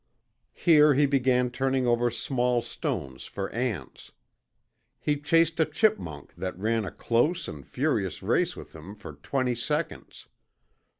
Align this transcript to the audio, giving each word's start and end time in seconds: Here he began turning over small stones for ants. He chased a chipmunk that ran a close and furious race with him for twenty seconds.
Here 0.55 0.95
he 0.95 1.05
began 1.05 1.51
turning 1.51 1.85
over 1.85 2.09
small 2.09 2.63
stones 2.63 3.25
for 3.25 3.51
ants. 3.51 4.11
He 4.99 5.19
chased 5.21 5.59
a 5.59 5.65
chipmunk 5.67 6.33
that 6.33 6.57
ran 6.57 6.85
a 6.85 6.91
close 6.91 7.47
and 7.47 7.63
furious 7.63 8.23
race 8.23 8.55
with 8.55 8.75
him 8.75 8.95
for 8.95 9.13
twenty 9.13 9.53
seconds. 9.53 10.27